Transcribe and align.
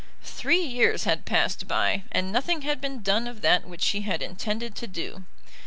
Three 0.23 0.63
years 0.63 1.03
had 1.03 1.25
passed 1.25 1.67
by, 1.67 2.05
and 2.11 2.31
nothing 2.31 2.63
had 2.63 2.81
been 2.81 3.03
done 3.03 3.27
of 3.27 3.41
that 3.41 3.67
which 3.67 3.83
she 3.83 4.01
had 4.01 4.23
intended 4.23 4.73
to 4.77 4.87
do. 4.87 5.25